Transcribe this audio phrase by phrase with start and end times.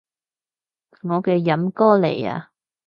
[1.03, 2.49] 我嘅飲歌嚟啊